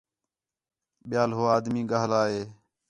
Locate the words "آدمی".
1.57-1.81